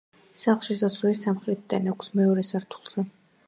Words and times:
სახლს 0.43 0.69
შესასვლელი 0.71 1.19
სამხრეთიდან 1.21 1.93
აქვს, 1.95 2.13
მეორე 2.21 2.47
სართულზე. 2.51 3.09